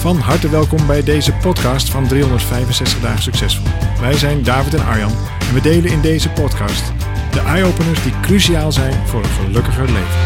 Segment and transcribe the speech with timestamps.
[0.00, 3.66] Van harte welkom bij deze podcast van 365 Dagen Succesvol.
[4.00, 5.10] Wij zijn David en Arjan
[5.48, 6.92] en we delen in deze podcast
[7.32, 10.18] de eye-openers die cruciaal zijn voor een gelukkiger leven.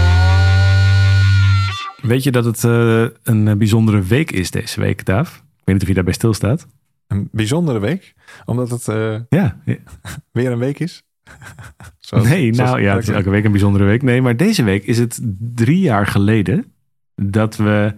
[2.09, 5.37] Weet je dat het uh, een bijzondere week is deze week, Daaf?
[5.37, 6.67] Ik weet niet of je daarbij stilstaat.
[7.07, 8.15] Een bijzondere week?
[8.45, 9.61] Omdat het uh, ja,
[10.33, 11.03] weer een week is?
[11.99, 14.03] zoals, nee, nou ja, het is elke week een bijzondere week.
[14.03, 15.21] Nee, maar deze week is het
[15.55, 16.73] drie jaar geleden
[17.15, 17.95] dat we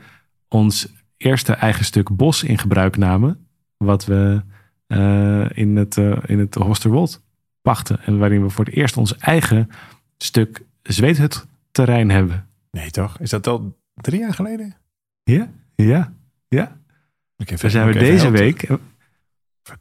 [0.48, 3.46] ons eerste eigen stuk bos in gebruik namen.
[3.76, 4.42] Wat we
[4.88, 7.22] uh, in het, uh, in het Hosterwold
[7.62, 8.00] pachten.
[8.02, 9.70] En waarin we voor het eerst ons eigen
[10.16, 12.46] stuk zweethutterrein hebben.
[12.70, 13.18] Nee toch?
[13.18, 14.76] Is dat al drie jaar geleden?
[15.22, 16.12] Ja, ja,
[16.48, 16.76] ja.
[17.36, 18.68] Dan zijn we deze week...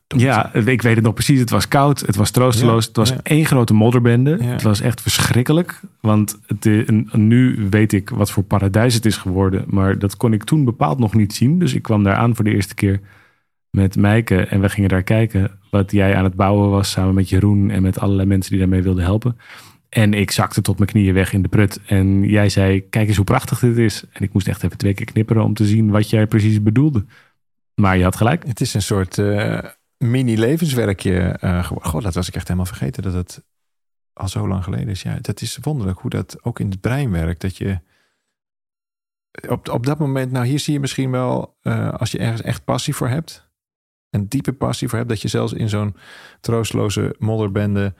[0.07, 1.39] Ja, ik weet het nog precies.
[1.39, 2.85] Het was koud, het was troosteloos.
[2.85, 4.43] het was één grote modderbende.
[4.43, 5.79] Het was echt verschrikkelijk.
[6.01, 9.63] Want het, nu weet ik wat voor paradijs het is geworden.
[9.67, 11.59] Maar dat kon ik toen bepaald nog niet zien.
[11.59, 12.99] Dus ik kwam daar aan voor de eerste keer
[13.69, 14.45] met Meike.
[14.45, 16.91] En we gingen daar kijken wat jij aan het bouwen was.
[16.91, 19.37] Samen met Jeroen en met allerlei mensen die daarmee wilden helpen.
[19.89, 21.79] En ik zakte tot mijn knieën weg in de prut.
[21.85, 24.03] En jij zei, kijk eens hoe prachtig dit is.
[24.11, 27.05] En ik moest echt even twee keer knipperen om te zien wat jij precies bedoelde.
[27.75, 28.45] Maar je had gelijk.
[28.47, 29.59] Het is een soort uh,
[29.97, 31.65] mini-levenswerkje uh.
[31.65, 33.43] God, dat was ik echt helemaal vergeten dat het
[34.13, 35.01] al zo lang geleden is.
[35.01, 37.41] Ja, dat is wonderlijk hoe dat ook in het brein werkt.
[37.41, 37.79] Dat je
[39.47, 42.63] op, op dat moment, nou hier zie je misschien wel, uh, als je ergens echt
[42.63, 43.49] passie voor hebt.
[44.09, 45.95] Een diepe passie voor hebt, dat je zelfs in zo'n
[46.39, 47.93] troosteloze modderbende,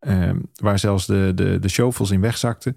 [0.00, 2.76] um, waar zelfs de, de, de shovels in wegzakten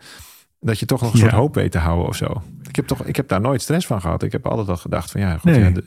[0.63, 2.41] dat je toch nog een soort hoop weet te houden of zo.
[2.67, 4.23] Ik heb, toch, ik heb daar nooit stress van gehad.
[4.23, 5.83] Ik heb altijd al gedacht van ja, goed, ja de,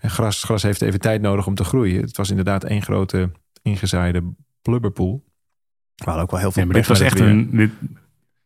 [0.00, 2.00] gras, gras heeft even tijd nodig om te groeien.
[2.00, 3.30] Het was inderdaad één grote
[3.62, 4.22] ingezaaide
[4.62, 5.24] blubberpool.
[6.04, 6.64] Maar ook wel heel veel.
[6.64, 7.48] maar dit was echt een.
[7.50, 7.70] Dit,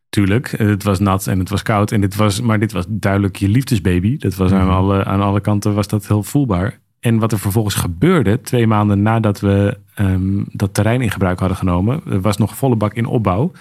[0.09, 1.91] tuurlijk, het was nat en het was koud.
[1.91, 4.17] En dit was, maar dit was duidelijk je liefdesbaby.
[4.17, 4.75] Dat was aan, mhm.
[4.75, 6.79] alle, aan alle kanten was dat heel voelbaar.
[6.99, 11.57] En wat er vervolgens gebeurde, twee maanden nadat we um, dat terrein in gebruik hadden
[11.57, 13.51] genomen, was nog volle bak in opbouw.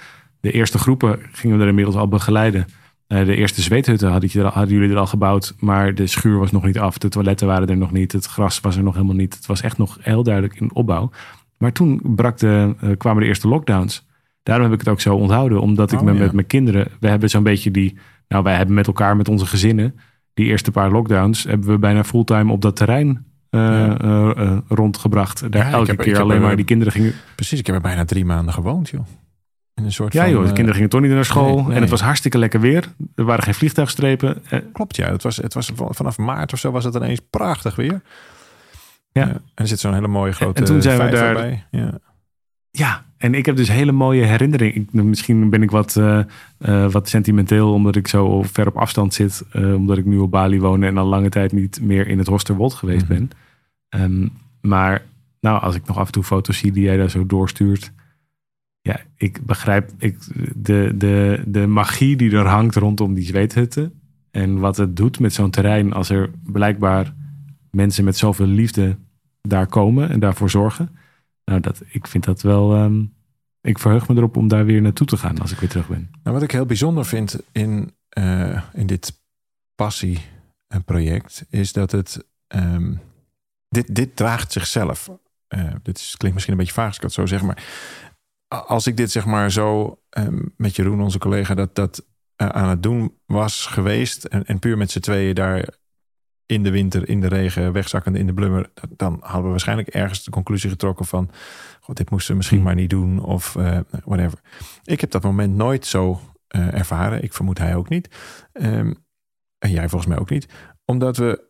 [0.47, 2.67] De eerste groepen gingen we er inmiddels al begeleiden.
[3.09, 6.65] Uh, de eerste zweethutten hadden, hadden, jullie er al gebouwd, maar de schuur was nog
[6.65, 6.99] niet af.
[6.99, 8.13] De toiletten waren er nog niet.
[8.13, 9.35] Het gras was er nog helemaal niet.
[9.35, 11.11] Het was echt nog heel duidelijk in opbouw.
[11.59, 14.07] Maar toen brak de, uh, kwamen de eerste lockdowns.
[14.43, 17.09] Daarom heb ik het ook zo onthouden, omdat ik oh, met, met mijn kinderen, we
[17.09, 17.99] hebben zo'n beetje die,
[18.29, 19.95] nou wij hebben met elkaar, met onze gezinnen,
[20.35, 25.53] die eerste paar lockdowns, hebben we bijna fulltime op dat terrein uh, rondgebracht.
[25.53, 27.13] Daar elke keer alleen maar die kinderen gingen.
[27.35, 29.07] Precies, ik heb er bijna drie maanden gewoond, joh
[29.85, 31.71] een soort ja, joh, de kinderen gingen toch niet naar school.
[31.71, 32.89] En het was hartstikke lekker weer.
[33.15, 34.43] Er waren geen vliegtuigstrepen.
[34.49, 35.11] Eh, Klopt, ja.
[35.11, 38.03] Het was, het was vanaf maart of zo was het ineens prachtig weer.
[39.13, 39.29] Ja.
[39.29, 41.67] en er zit zo'n hele mooie grote en toen zijn we daar, bij.
[41.71, 41.99] Ja.
[42.71, 44.89] ja, en ik heb dus hele mooie herinneringen.
[44.93, 46.21] misschien ben ik wat, uh,
[46.59, 49.45] uh, wat sentimenteel omdat ik zo ver op afstand zit.
[49.53, 52.75] omdat ik nu op Bali woon en al lange tijd niet meer in het Hosterwold
[52.75, 53.15] geweest mhm.
[53.15, 53.31] ben.
[54.03, 55.03] Um, maar
[55.41, 57.93] nou, als ik nog af en toe foto's zie die jij daar zo doorstuurt
[58.87, 60.19] ja, ik begrijp ik,
[60.57, 64.01] de, de, de magie die er hangt rondom die zweethutten.
[64.31, 67.15] En wat het doet met zo'n terrein als er blijkbaar
[67.71, 68.97] mensen met zoveel liefde
[69.41, 70.97] daar komen en daarvoor zorgen.
[71.45, 72.75] Nou, dat, ik vind dat wel.
[72.75, 73.05] Ehm,
[73.61, 76.11] ik verheug me erop om daar weer naartoe te gaan als ik weer terug ben.
[76.23, 79.21] Nou, wat ik heel bijzonder vind in, uh, in dit
[79.75, 82.27] passieproject is dat het.
[82.55, 83.01] Um,
[83.69, 85.11] dit, dit draagt zichzelf.
[85.49, 87.65] Uh, dit is, klinkt misschien een beetje vaag als ik het zo zeg, maar
[88.49, 92.69] als ik dit zeg maar zo ehm, met Jeroen, onze collega, dat, dat uh, aan
[92.69, 94.25] het doen was geweest.
[94.25, 95.69] En, en puur met z'n tweeën daar
[96.47, 98.71] in de winter, in de regen, wegzakkende in de blummer.
[98.97, 101.31] Dan hadden we waarschijnlijk ergens de conclusie getrokken van...
[101.81, 102.67] God, dit moesten we misschien hmm.
[102.67, 104.39] maar niet doen of uh, whatever.
[104.85, 106.21] Ik heb dat moment nooit zo
[106.57, 107.23] uh, ervaren.
[107.23, 108.09] Ik vermoed hij ook niet.
[108.53, 109.05] Um,
[109.59, 110.49] en jij volgens mij ook niet.
[110.85, 111.49] Omdat we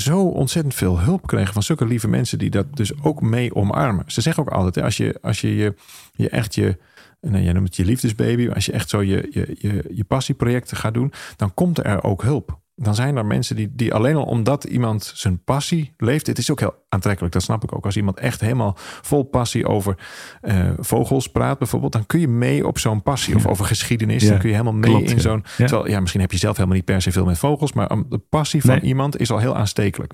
[0.00, 4.04] zo ontzettend veel hulp kregen van zulke lieve mensen die dat dus ook mee omarmen.
[4.06, 5.74] Ze zeggen ook altijd, hè, als je als je, je,
[6.12, 6.78] je echt je,
[7.20, 10.76] nou, jij noemt het je liefdesbaby, als je echt zo je, je, je, je passieprojecten
[10.76, 12.58] gaat doen, dan komt er ook hulp.
[12.76, 16.26] Dan zijn er mensen die, die alleen al omdat iemand zijn passie leeft.
[16.26, 17.84] Het is ook heel aantrekkelijk, dat snap ik ook.
[17.84, 19.98] Als iemand echt helemaal vol passie over
[20.42, 23.34] uh, vogels praat, bijvoorbeeld, dan kun je mee op zo'n passie.
[23.34, 24.28] Of over geschiedenis.
[24.28, 25.44] dan kun je helemaal mee in zo'n.
[25.56, 25.66] Ja.
[25.66, 28.18] Terwijl, ja, misschien heb je zelf helemaal niet per se veel met vogels, maar de
[28.18, 30.12] passie van iemand is al heel aanstekelijk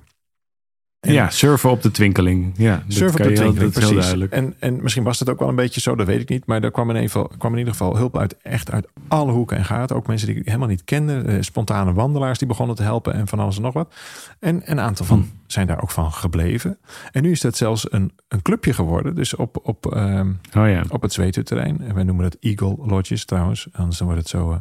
[1.10, 2.52] ja, surfen op de twinkeling.
[2.56, 3.90] Ja, surfen op de twinkeling, precies.
[3.90, 4.32] Heel duidelijk.
[4.32, 6.46] En, en misschien was het ook wel een beetje zo, dat weet ik niet.
[6.46, 9.32] Maar er kwam in, ieder geval, kwam in ieder geval hulp uit, echt uit alle
[9.32, 9.96] hoeken en gaten.
[9.96, 11.22] Ook mensen die ik helemaal niet kende.
[11.22, 13.94] Eh, spontane wandelaars die begonnen te helpen en van alles en nog wat.
[14.38, 15.24] En een aantal van hm.
[15.46, 16.78] zijn daar ook van gebleven.
[17.12, 19.14] En nu is dat zelfs een, een clubje geworden.
[19.14, 20.20] Dus op, op, uh,
[20.56, 20.84] oh ja.
[20.88, 21.80] op het Zweeterterrein.
[21.80, 23.68] En wij noemen dat Eagle Lodges trouwens.
[23.72, 24.50] Anders dan wordt het zo...
[24.50, 24.56] Uh,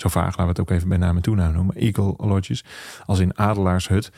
[0.00, 1.74] zo vaag, laten we het ook even bij naam en toenaam noemen.
[1.74, 2.64] Eagle Lodges,
[3.06, 4.10] als in Adelaarshut.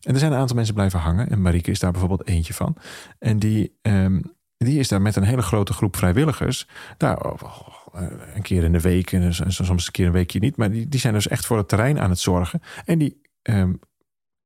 [0.00, 1.30] En er zijn een aantal mensen blijven hangen.
[1.30, 2.76] En Marieke is daar bijvoorbeeld eentje van.
[3.18, 4.22] En die, um,
[4.56, 6.66] die is daar met een hele grote groep vrijwilligers.
[6.96, 8.02] Daar oh, oh,
[8.34, 9.12] een keer in de week.
[9.12, 10.56] En soms een keer een weekje niet.
[10.56, 12.60] Maar die, die zijn dus echt voor het terrein aan het zorgen.
[12.84, 13.78] En die um,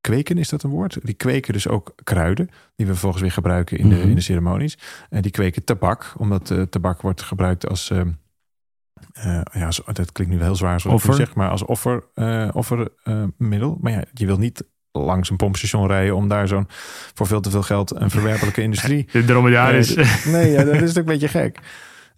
[0.00, 0.99] kweken, is dat een woord?
[1.02, 2.49] Die kweken dus ook kruiden.
[2.76, 4.08] Die we vervolgens weer gebruiken in de, mhm.
[4.08, 4.79] in de ceremonies.
[5.11, 6.14] En die kweken tabak.
[6.17, 7.90] Omdat uh, tabak wordt gebruikt als...
[7.90, 8.00] Uh,
[9.26, 12.48] uh, ja, dat klinkt nu wel heel zwaar zoals ik zeg, maar als offer, uh,
[12.52, 13.78] offermiddel.
[13.80, 16.68] maar ja, je wil niet langs een pompstation rijden om daar zo'n
[17.14, 19.08] voor veel te veel geld een verwerpelijke industrie.
[19.12, 19.94] De dromedaris.
[19.94, 21.58] Nee, nee ja, dat is natuurlijk een beetje gek.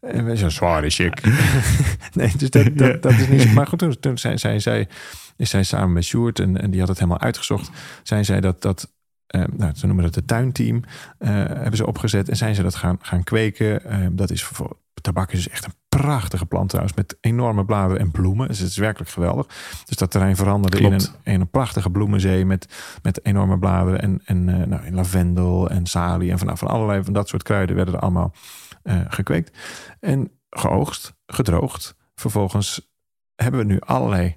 [0.00, 1.20] En we zijn zware chic.
[2.12, 3.48] nee, dus dat, dat, dat, is niet zo.
[3.48, 4.88] Maar goed, toen, toen zijn zij, zij,
[5.36, 7.70] is zij samen met Sjoerd en, en die had het helemaal uitgezocht.
[8.02, 8.94] Zijn zij dat, dat
[9.34, 12.74] uh, nou, ze noemen dat het tuinteam, uh, hebben ze opgezet en zijn ze dat
[12.74, 13.82] gaan, gaan kweken.
[13.86, 14.76] Uh, dat is voor
[15.06, 18.48] tabak is dus echt een prachtige plant trouwens, met enorme bladeren en bloemen.
[18.48, 19.46] Dus het is werkelijk geweldig.
[19.84, 22.68] Dus dat terrein veranderde in een, in een prachtige bloemenzee met,
[23.02, 27.04] met enorme bladeren en, en uh, nou, in lavendel en salie en van, van allerlei
[27.04, 28.34] van dat soort kruiden werden er allemaal
[28.82, 29.58] uh, gekweekt.
[30.00, 31.96] En geoogst, gedroogd.
[32.14, 32.90] Vervolgens
[33.34, 34.36] hebben we nu allerlei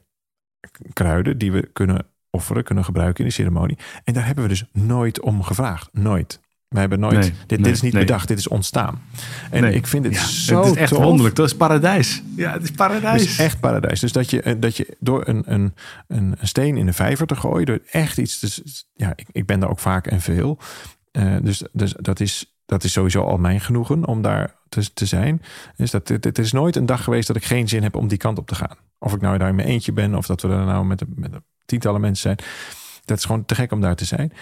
[0.93, 3.77] kruiden die we kunnen offeren, kunnen gebruiken in de ceremonie.
[4.03, 5.89] En daar hebben we dus nooit om gevraagd.
[5.93, 6.39] Nooit.
[6.69, 7.33] We hebben nooit.
[7.47, 9.01] dit, dit, is niet bedacht, dit is ontstaan.
[9.51, 10.59] En ik vind het zo.
[10.59, 11.35] Het is echt wonderlijk.
[11.35, 12.23] Dat is paradijs.
[12.35, 13.21] Ja, het is paradijs.
[13.21, 13.99] Het is echt paradijs.
[13.99, 15.73] Dus dat je, eh, dat je door een, een,
[16.07, 18.39] een steen in de vijver te gooien, door echt iets.
[18.39, 20.59] Dus, ja, ik, ik ben daar ook vaak en veel.
[21.11, 22.53] Uh, dus, dus dat is.
[22.65, 25.41] Dat is sowieso al mijn genoegen om daar te, te zijn.
[25.75, 28.07] Dus dat, het, het is nooit een dag geweest dat ik geen zin heb om
[28.07, 28.77] die kant op te gaan.
[28.99, 31.31] Of ik nou daar in mijn eentje ben, of dat we er nou met, met
[31.65, 32.49] tientallen mensen zijn.
[33.05, 34.33] Dat is gewoon te gek om daar te zijn.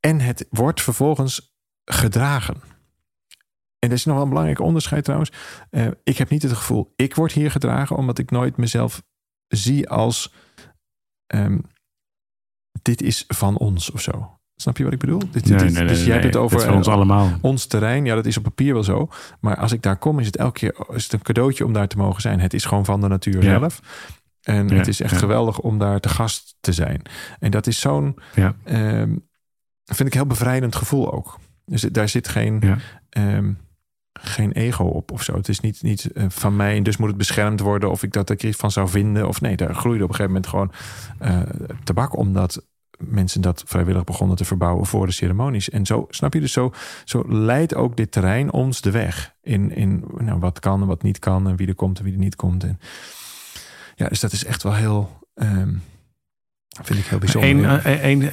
[0.00, 1.53] En het wordt vervolgens
[1.84, 2.54] gedragen.
[3.78, 5.32] En dat is nog wel een belangrijk onderscheid trouwens.
[5.70, 9.02] Uh, ik heb niet het gevoel, ik word hier gedragen, omdat ik nooit mezelf
[9.48, 10.32] zie als
[11.34, 11.62] um,
[12.82, 14.38] dit is van ons of zo.
[14.56, 15.22] Snap je wat ik bedoel?
[15.30, 17.30] Dit, nee, nee, dus jij hebt het over ons allemaal.
[17.40, 19.08] Ons terrein, ja, dat is op papier wel zo.
[19.40, 21.88] Maar als ik daar kom, is het elke keer is het een cadeautje om daar
[21.88, 22.40] te mogen zijn.
[22.40, 23.80] Het is gewoon van de natuur zelf.
[24.42, 27.02] En het is echt geweldig om daar te gast te zijn.
[27.38, 28.18] En dat is zo'n,
[28.64, 29.28] um,
[29.84, 31.38] vind ik heel bevrijdend gevoel ook.
[31.66, 32.78] Dus daar zit geen,
[33.08, 33.52] ehm,
[34.12, 35.34] geen ego op of zo.
[35.36, 38.12] Het is niet, niet uh, van mij en dus moet het beschermd worden of ik
[38.12, 39.28] dat er iets van zou vinden.
[39.28, 40.72] Of nee, daar groeide op een gegeven moment gewoon
[41.22, 41.40] uh,
[41.84, 42.64] tabak omdat
[42.98, 45.70] mensen dat vrijwillig begonnen te verbouwen voor de ceremonies.
[45.70, 46.72] En zo, snap je, dus zo,
[47.04, 51.02] zo leidt ook dit terrein ons de weg in, in nou, wat kan en wat
[51.02, 52.64] niet kan en wie er komt en wie er niet komt.
[52.64, 52.80] En
[53.94, 55.82] ja, dus dat is echt wel heel, um,
[56.82, 57.82] vind ik heel bijzonder.
[57.84, 58.30] Eén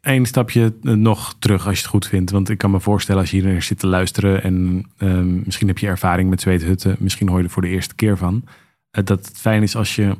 [0.00, 2.30] Eén stapje nog terug als je het goed vindt.
[2.30, 5.78] Want ik kan me voorstellen als je hier zit te luisteren en um, misschien heb
[5.78, 6.96] je ervaring met zweethutten.
[6.98, 8.42] Misschien hoor je er voor de eerste keer van.
[8.44, 10.16] Uh, dat het fijn is als je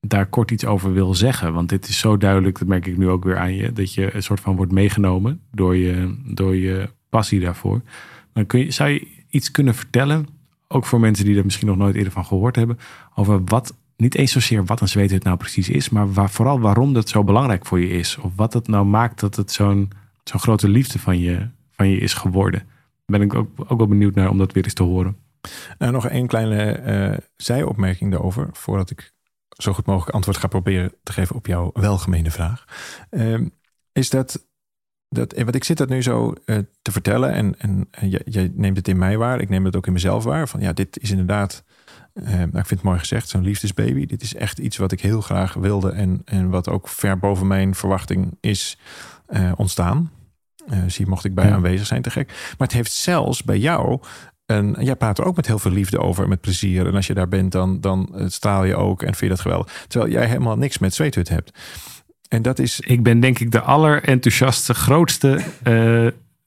[0.00, 1.52] daar kort iets over wil zeggen.
[1.52, 4.14] Want dit is zo duidelijk, dat merk ik nu ook weer aan je, dat je
[4.14, 7.82] een soort van wordt meegenomen door je, door je passie daarvoor.
[8.32, 10.26] Maar kun je, zou je iets kunnen vertellen,
[10.68, 12.78] ook voor mensen die er misschien nog nooit eerder van gehoord hebben,
[13.14, 16.92] over wat niet eens zozeer wat een zweethut nou precies is, maar waar, vooral waarom
[16.92, 18.16] dat zo belangrijk voor je is.
[18.16, 19.90] Of wat het nou maakt dat het zo'n
[20.24, 22.68] zo'n grote liefde van je, van je is geworden.
[23.06, 25.16] Ben ik ook, ook wel benieuwd naar om dat weer eens te horen.
[25.78, 29.12] Nou, nog één kleine uh, zijopmerking daarover, voordat ik
[29.48, 32.64] zo goed mogelijk antwoord ga proberen te geven op jouw welgemeende vraag.
[33.10, 33.46] Uh,
[33.92, 34.46] is dat,
[35.08, 38.76] dat, wat ik zit dat nu zo uh, te vertellen en, en, en jij, neemt
[38.76, 40.48] het in mij waar, ik neem het ook in mezelf waar.
[40.48, 41.64] Van ja, dit is inderdaad
[42.22, 44.06] uh, nou, ik vind het mooi gezegd, zo'n liefdesbaby.
[44.06, 47.46] Dit is echt iets wat ik heel graag wilde en, en wat ook ver boven
[47.46, 48.78] mijn verwachting is
[49.28, 50.10] uh, ontstaan.
[50.72, 52.28] Uh, zie, mocht ik bij aanwezig zijn, te gek.
[52.28, 54.00] Maar het heeft zelfs bij jou
[54.46, 56.86] en jij praat er ook met heel veel liefde over, met plezier.
[56.86, 59.84] En als je daar bent, dan, dan straal je ook en vind je dat geweldig.
[59.88, 61.58] Terwijl jij helemaal niks met zweethut hebt.
[62.28, 62.80] En dat is.
[62.80, 65.40] Ik ben denk ik de allerenthousiaste, grootste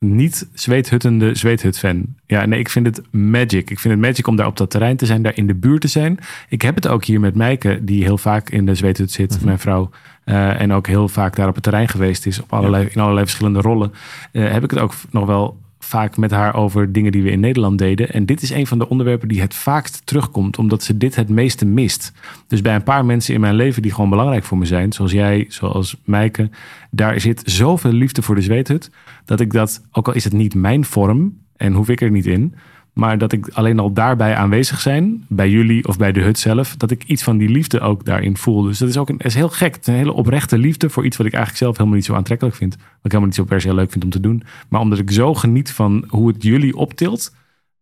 [0.05, 2.05] niet zweethuttende zweethut-fan.
[2.25, 3.69] Ja, nee, ik vind het magic.
[3.69, 5.81] Ik vind het magic om daar op dat terrein te zijn, daar in de buurt
[5.81, 6.19] te zijn.
[6.49, 9.45] Ik heb het ook hier met Meike, die heel vaak in de zweethut zit, mhm.
[9.45, 9.89] mijn vrouw.
[10.25, 13.25] Uh, en ook heel vaak daar op het terrein geweest is, op allerlei, in allerlei
[13.25, 13.93] verschillende rollen.
[14.31, 15.59] Uh, heb ik het ook nog wel
[15.91, 18.09] vaak met haar over dingen die we in Nederland deden.
[18.09, 21.29] En dit is een van de onderwerpen die het vaakst terugkomt, omdat ze dit het
[21.29, 22.11] meeste mist.
[22.47, 25.11] Dus bij een paar mensen in mijn leven die gewoon belangrijk voor me zijn, zoals
[25.11, 26.49] jij, zoals Meike,
[26.91, 28.91] daar zit zoveel liefde voor de zweethut,
[29.25, 32.25] dat ik dat, ook al is het niet mijn vorm en hoef ik er niet
[32.25, 32.55] in,
[32.93, 36.75] maar dat ik alleen al daarbij aanwezig zijn, bij jullie of bij de hut zelf,
[36.75, 38.61] dat ik iets van die liefde ook daarin voel.
[38.61, 39.75] Dus dat is ook een, is heel gek.
[39.75, 42.15] Het is een hele oprechte liefde voor iets wat ik eigenlijk zelf helemaal niet zo
[42.15, 42.75] aantrekkelijk vind.
[42.75, 44.43] Wat ik helemaal niet zo per se leuk vind om te doen.
[44.69, 47.33] Maar omdat ik zo geniet van hoe het jullie optilt,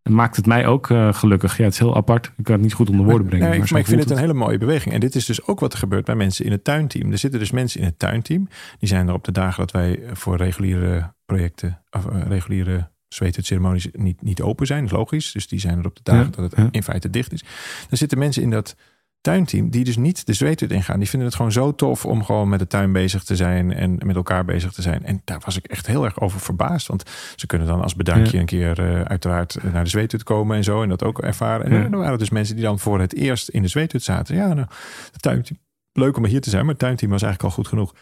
[0.04, 1.58] maakt het mij ook uh, gelukkig.
[1.58, 2.32] Ja, het is heel apart.
[2.38, 3.50] Ik kan het niet goed onder woorden brengen.
[3.50, 4.94] Nee, maar, maar ik vind het een hele mooie beweging.
[4.94, 7.12] En dit is dus ook wat er gebeurt bij mensen in het tuinteam.
[7.12, 8.48] Er zitten dus mensen in het tuinteam.
[8.80, 13.88] Die zijn er op de dagen dat wij voor reguliere projecten, of uh, reguliere ceremonies
[13.92, 14.88] niet, niet open zijn.
[14.90, 15.32] logisch.
[15.32, 17.44] Dus die zijn er op de dagen dat het in feite dicht is.
[17.90, 18.76] Dan zitten mensen in dat
[19.22, 21.00] tuinteam die dus niet de zweethut ingaan.
[21.00, 23.98] Die vinden het gewoon zo tof om gewoon met de tuin bezig te zijn en
[24.06, 25.06] met elkaar bezig te zijn.
[25.06, 26.88] En daar was ik echt heel erg over verbaasd.
[26.88, 27.04] Want
[27.36, 30.84] ze kunnen dan als bedankje een keer uh, uiteraard naar de zweethut komen en zo.
[30.84, 31.66] En dat ook ervaren.
[31.66, 34.36] En er waren dus mensen die dan voor het eerst in de zweethut zaten.
[34.36, 34.68] Ja, nou,
[35.12, 35.60] het tuinteam.
[35.94, 37.96] Leuk om hier te zijn, maar het tuinteam was eigenlijk al goed genoeg.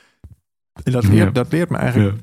[0.84, 2.20] En dat leert, dat leert me eigenlijk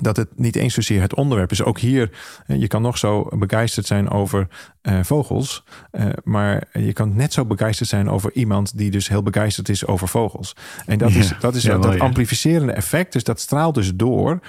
[0.00, 1.62] dat het niet eens zozeer het onderwerp is.
[1.62, 2.10] Ook hier,
[2.46, 4.48] eh, je kan nog zo begeisterd zijn over
[4.82, 9.22] uh, vogels, uh, maar je kan net zo begeisterd zijn over iemand die dus heel
[9.22, 10.56] begeisterd is over vogels.
[10.86, 14.40] En dat is dat, is dat, amplificerende effect, dus dat straalt dus door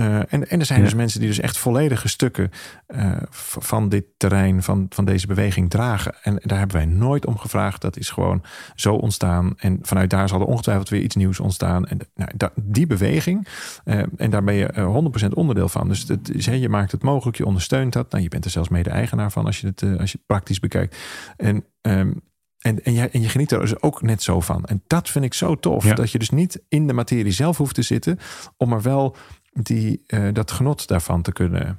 [0.00, 2.50] uh, en, en er zijn dus mensen die dus echt volledige stukken
[2.88, 3.16] uh,
[3.58, 6.14] van dit terrein, van, van deze beweging dragen.
[6.22, 7.80] En daar hebben wij nooit om gevraagd.
[7.80, 8.42] Dat is gewoon
[8.74, 9.54] zo ontstaan.
[9.56, 11.86] En vanuit daar zal er ongetwijfeld weer iets nieuws ontstaan.
[11.86, 13.48] En nou, die beweging,
[13.84, 15.88] uh, en daar ben je 100% onderdeel van.
[15.88, 18.10] Dus het is, je maakt het mogelijk, je ondersteunt dat.
[18.10, 20.96] Nou, je bent er zelfs mede-eigenaar van als je het, als je het praktisch bekijkt.
[21.36, 22.22] En um,
[22.60, 24.64] en, en, je, en je geniet er dus ook net zo van.
[24.64, 25.84] En dat vind ik zo tof.
[25.84, 28.18] Dat je dus niet in de materie zelf hoeft te zitten.
[28.56, 29.16] Om er wel
[29.52, 31.78] die uh, dat genot daarvan te kunnen,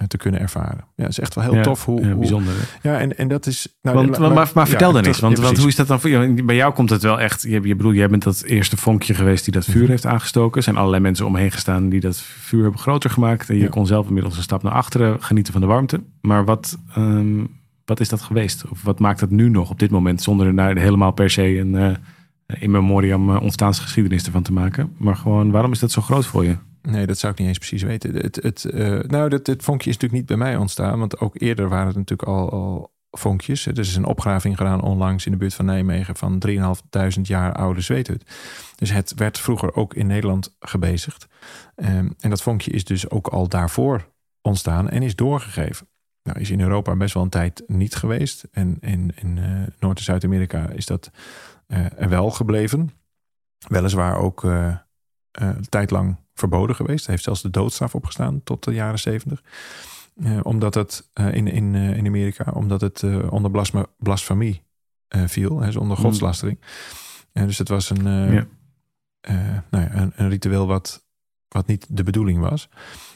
[0.00, 0.84] uh, te kunnen ervaren.
[0.96, 1.84] Ja, is echt wel heel tof.
[1.84, 2.54] Hoe, ja, bijzonder.
[2.82, 3.78] ja, en, en dat is.
[3.82, 6.10] Nou, want, maar, maar, maar vertel dan eens, want, want hoe is dat dan voor
[6.10, 6.42] jou?
[6.42, 7.42] Bij jou komt het wel echt.
[7.42, 9.90] Je, je bedoel, jij bent dat eerste vonkje geweest die dat vuur mhm.
[9.90, 10.56] heeft aangestoken.
[10.56, 13.50] Er zijn allerlei mensen omheen gestaan die dat vuur hebben groter gemaakt.
[13.50, 16.00] En je kon zelf inmiddels een stap naar achteren genieten van de warmte.
[16.20, 16.78] Maar wat.
[16.96, 17.58] Um,
[17.90, 18.64] wat is dat geweest?
[18.68, 21.74] Of wat maakt het nu nog op dit moment zonder er helemaal per se een
[21.74, 21.90] uh,
[22.58, 24.92] in memoriam uh, ontstaansgeschiedenis ervan te maken?
[24.96, 26.56] Maar gewoon, waarom is dat zo groot voor je?
[26.82, 28.14] Nee, dat zou ik niet eens precies weten.
[28.14, 30.98] Het, het, uh, nou, dat, het vonkje is natuurlijk niet bij mij ontstaan.
[30.98, 33.66] Want ook eerder waren het natuurlijk al, al vonkjes.
[33.66, 36.16] Er is een opgraving gedaan onlangs in de buurt van Nijmegen...
[36.16, 38.24] van 3.500 jaar oude zweethut.
[38.76, 41.26] Dus het werd vroeger ook in Nederland gebezigd.
[41.76, 44.08] Um, en dat vonkje is dus ook al daarvoor
[44.42, 45.88] ontstaan en is doorgegeven.
[46.22, 48.48] Nou, is in Europa best wel een tijd niet geweest.
[48.52, 51.10] En in, in uh, Noord- en Zuid-Amerika is dat
[51.66, 52.90] er wel gebleven.
[53.68, 57.04] Weliswaar ook een tijd lang verboden geweest.
[57.04, 59.42] Hij heeft zelfs de doodstraf opgestaan tot de jaren zeventig.
[60.16, 64.62] Uh, omdat het uh, in, in, uh, in Amerika, omdat het onder blasma, blasfemie
[65.08, 66.06] viel, dus onder hmm.
[66.06, 66.58] godslastering.
[67.32, 68.46] dus het was een, ja.
[69.70, 71.06] nou ja, een, een, ritueel wat,
[71.48, 72.68] wat niet de bedoeling was.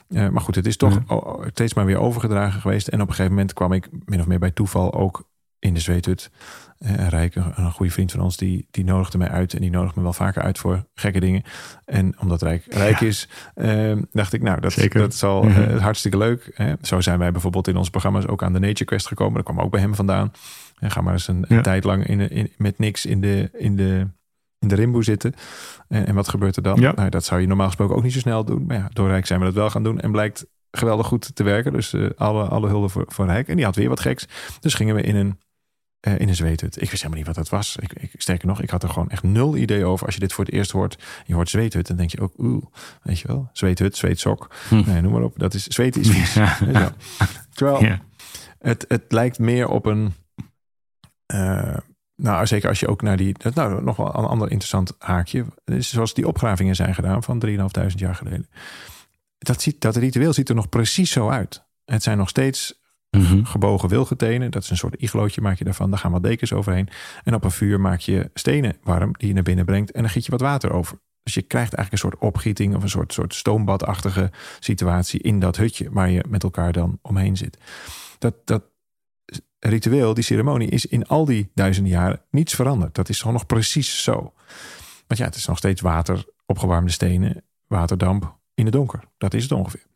[0.08, 1.00] maar goed, het is toch
[1.46, 2.88] steeds maar weer overgedragen geweest.
[2.88, 5.28] En op een gegeven moment kwam ik min of meer bij toeval ook
[5.64, 6.30] in de zweethut.
[6.78, 9.54] Uh, Rijk, een, goede vriend van ons, die, die nodigde mij uit.
[9.54, 11.42] En die nodigt me wel vaker uit voor gekke dingen.
[11.84, 16.16] En omdat Rijk rijk is, uh, dacht ik, nou, dat, dat is al uh, hartstikke
[16.16, 16.56] leuk.
[16.82, 19.34] Zo zijn wij bijvoorbeeld in onze programma's ook aan de Nature Quest gekomen.
[19.34, 20.32] Dat kwam ook bij hem vandaan.
[20.78, 23.76] En ga maar eens een, een tijd lang in, in, met niks in de, in
[23.76, 24.06] de,
[24.58, 25.34] in de rimboe zitten.
[25.88, 26.80] En, en wat gebeurt er dan?
[26.80, 26.92] Ja.
[26.94, 28.66] Nou, dat zou je normaal gesproken ook niet zo snel doen.
[28.66, 30.00] Maar ja, door Rijk zijn we dat wel gaan doen.
[30.00, 31.72] En blijkt geweldig goed te werken.
[31.72, 33.48] Dus uh, alle, alle hulde voor, voor Rijk.
[33.48, 34.28] En die had weer wat geks.
[34.60, 35.38] Dus gingen we in een
[36.06, 36.82] uh, in een zweethut.
[36.82, 37.76] Ik wist helemaal niet wat dat was.
[37.80, 40.06] Ik, ik, sterker nog, ik had er gewoon echt nul idee over.
[40.06, 42.64] Als je dit voor het eerst hoort, je hoort zweethut, dan denk je ook, oeh,
[43.02, 44.54] weet je wel, zweethut, zweetsok.
[44.68, 44.82] Hm.
[44.86, 45.38] Nee, noem maar op.
[45.38, 46.34] Dat is, zweet is vies.
[46.72, 46.94] Ja.
[47.52, 48.00] Terwijl ja.
[48.58, 50.14] het, het lijkt meer op een,
[51.34, 51.76] uh,
[52.16, 55.44] nou zeker als je ook naar die, nou nog wel een ander interessant haakje.
[55.64, 57.54] is zoals die opgravingen zijn gedaan van 3.500
[57.94, 58.48] jaar geleden.
[59.38, 61.64] Dat, ziet, dat ritueel ziet er nog precies zo uit.
[61.84, 62.82] Het zijn nog steeds
[63.14, 63.44] Mhm.
[63.44, 65.90] Gebogen wilgetenen, dat is een soort iglootje maak je daarvan.
[65.90, 66.88] Daar gaan wat dekens overheen.
[67.22, 69.90] En op een vuur maak je stenen warm die je naar binnen brengt.
[69.90, 70.98] En dan giet je wat water over.
[71.22, 74.30] Dus je krijgt eigenlijk een soort opgieting of een soort, soort stoombadachtige
[74.60, 77.58] situatie in dat hutje waar je met elkaar dan omheen zit.
[78.18, 78.62] Dat, dat
[79.58, 82.94] ritueel, die ceremonie, is in al die duizenden jaren niets veranderd.
[82.94, 84.32] Dat is gewoon nog precies zo.
[85.06, 89.00] Want ja, het is nog steeds water, opgewarmde stenen, waterdamp in het donker.
[89.18, 89.86] Dat is het ongeveer.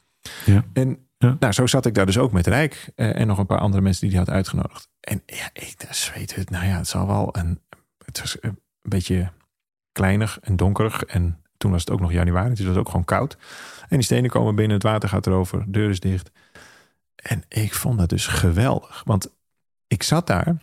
[0.45, 0.65] Ja.
[0.73, 3.83] En Nou, zo zat ik daar dus ook met Rijk en nog een paar andere
[3.83, 4.89] mensen die hij had uitgenodigd.
[5.01, 6.51] En ja, ik zweet het.
[6.51, 7.61] Nou ja, het zal wel een,
[8.05, 9.33] het was een beetje
[9.93, 11.03] kleinig en donkerig.
[11.03, 13.37] En toen was het ook nog januari, dus het was ook gewoon koud.
[13.81, 16.31] En die stenen komen binnen, het water gaat erover, de deur is dicht.
[17.15, 19.03] En ik vond dat dus geweldig.
[19.05, 19.33] Want
[19.87, 20.57] ik zat daar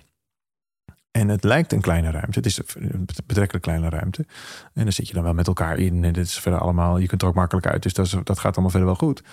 [1.12, 2.39] en het lijkt een kleine ruimte.
[2.39, 4.25] Het is een betrekkelijk kleine ruimte.
[4.74, 6.03] En dan zit je dan wel met elkaar in.
[6.03, 7.83] En dit is verder allemaal, je kunt er ook makkelijk uit.
[7.83, 9.24] Dus dat, dat gaat allemaal verder wel goed.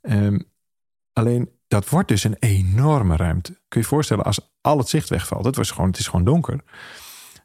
[0.00, 0.38] Ehm,
[1.12, 3.52] alleen dat wordt dus een enorme ruimte.
[3.52, 5.44] Kun je je voorstellen als al het zicht wegvalt.
[5.44, 6.60] Het, was gewoon, het is gewoon donker.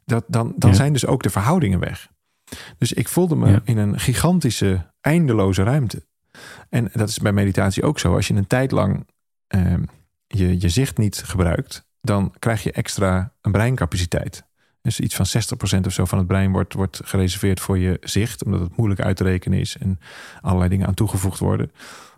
[0.04, 2.08] Dat, dan dan zijn dus ook de verhoudingen weg.
[2.78, 6.06] Dus ik voelde me in een gigantische, eindeloze ruimte.
[6.68, 8.14] En dat is bij meditatie ook zo.
[8.14, 9.06] Als je een tijd lang
[9.46, 9.82] ehm,
[10.26, 14.46] je, je zicht niet gebruikt, dan krijg je extra een breincapaciteit.
[14.82, 15.26] Dus iets van
[15.80, 19.00] 60% of zo van het brein wordt, wordt gereserveerd voor je zicht, omdat het moeilijk
[19.00, 20.00] uit te rekenen is en
[20.40, 21.72] allerlei dingen aan toegevoegd worden.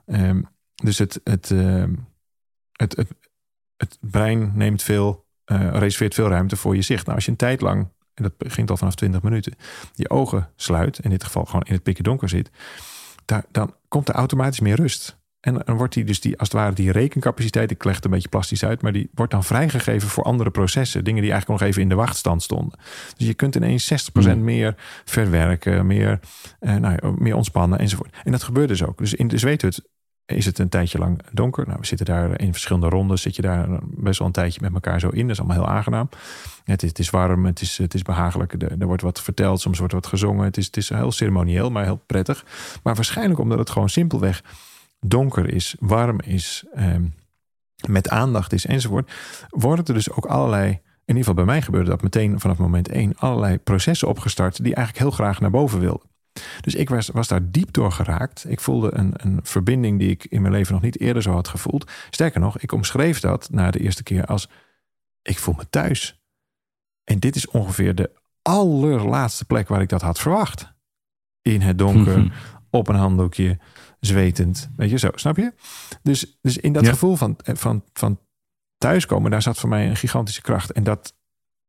[0.07, 0.49] Um,
[0.81, 1.95] dus het, het, ehm,
[2.73, 3.09] het, het,
[3.77, 7.05] het, brein neemt veel, uh, reserveert veel ruimte voor je zicht.
[7.05, 9.55] Nou, als je een tijd lang, en dat begint al vanaf 20 minuten,
[9.95, 12.51] je ogen sluit, in dit geval gewoon in het pikken donker zit,
[13.25, 15.19] daar, dan komt er automatisch meer rust.
[15.41, 18.11] En dan wordt die dus die, als het ware, die rekencapaciteit, ik leg het een
[18.11, 21.05] beetje plastisch uit, maar die wordt dan vrijgegeven voor andere processen.
[21.05, 22.79] Dingen die eigenlijk nog even in de wachtstand stonden.
[23.17, 24.45] Dus je kunt ineens 60% mm.
[24.45, 26.21] meer verwerken, meer,
[26.59, 28.17] eh, nou, meer ontspannen enzovoort.
[28.25, 28.99] En dat gebeurt dus ook.
[28.99, 29.89] Dus in de zweethut
[30.31, 31.67] is het een tijdje lang donker.
[31.67, 33.23] Nou, we zitten daar in verschillende rondes.
[33.23, 35.23] Zit je daar best wel een tijdje met elkaar zo in.
[35.23, 36.09] Dat is allemaal heel aangenaam.
[36.65, 38.53] Het is, het is warm, het is, het is behagelijk.
[38.53, 40.45] Er, wordt wat verteld, soms wordt wat gezongen.
[40.45, 42.45] Het is, het is heel ceremonieel, maar heel prettig.
[42.83, 44.43] Maar waarschijnlijk omdat het gewoon simpelweg
[45.01, 47.05] donker is, warm is, ehm,
[47.89, 49.13] met aandacht is enzovoort,
[49.49, 50.81] worden er dus ook allerlei, in
[51.17, 54.99] ieder geval bij mij gebeurde dat meteen vanaf moment één, allerlei processen opgestart die eigenlijk
[55.05, 56.10] heel graag naar boven wilden.
[56.61, 58.45] Dus ik was, was daar diep door geraakt.
[58.49, 61.49] Ik voelde een, een verbinding die ik in mijn leven nog niet eerder zo had
[61.49, 61.91] gevoeld.
[62.11, 64.49] Sterker nog, ik omschreef dat na de eerste keer als
[65.23, 66.21] ik voel me thuis.
[67.05, 68.11] En dit is ongeveer de
[68.43, 70.73] allerlaatste plek waar ik dat had verwacht.
[71.43, 72.33] In het donker,
[72.71, 73.59] op een handdoekje,
[74.01, 74.71] zwetend.
[74.77, 75.53] Weet je zo, snap je?
[76.03, 78.21] Dus, dus in dat gevoel van, van, van
[78.79, 80.73] thuiskomen, daar zat voor mij een gigantische kracht.
[80.73, 81.15] En dat,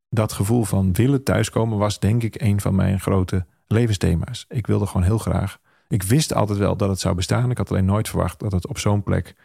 [0.09, 4.45] dat gevoel van willen thuiskomen was denk ik een van mijn grote levensthema's.
[4.49, 5.59] Ik wilde gewoon heel graag.
[5.87, 7.51] Ik wist altijd wel dat het zou bestaan.
[7.51, 9.35] Ik had alleen nooit verwacht dat het op zo'n plek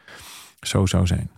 [0.60, 1.30] zo zou zijn.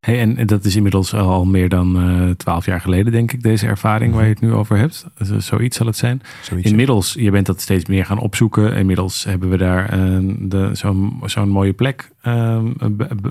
[0.00, 3.66] Hey, en dat is inmiddels al meer dan eh, twaalf jaar geleden, denk ik, deze
[3.66, 5.06] ervaring waar je het nu over hebt.
[5.38, 6.22] Zoiets zal het zijn.
[6.56, 8.72] inmiddels, je bent dat steeds meer gaan opzoeken.
[8.72, 12.64] Inmiddels hebben we daar uh, zo'n zo'n mooie plek uh,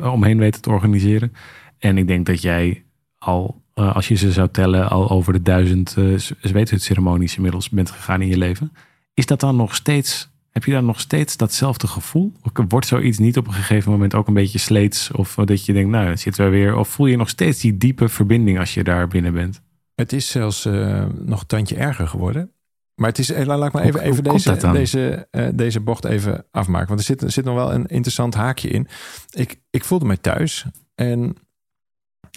[0.02, 1.34] omheen weten te organiseren.
[1.80, 2.84] En ik denk dat jij
[3.18, 6.18] al uh, als je ze zou tellen, al over de duizend uh,
[6.64, 8.72] ceremonies inmiddels bent gegaan in je leven.
[9.14, 12.32] Is dat dan nog steeds, heb je dan nog steeds datzelfde gevoel?
[12.68, 15.12] Wordt zoiets niet op een gegeven moment ook een beetje sleets?
[15.12, 16.76] Of dat je denkt, nou, dan zitten we weer.
[16.76, 19.62] Of voel je nog steeds die diepe verbinding als je daar binnen bent?
[19.96, 22.52] Het is zelfs uh, nog een tandje erger geworden.
[22.96, 26.88] Maar het is, laat ik maar even, even deze, deze, uh, deze bocht even afmaken.
[26.88, 28.88] Want er zit, er zit nog wel een interessant haakje in.
[29.30, 30.66] Ik, ik voelde mij thuis.
[30.96, 31.36] En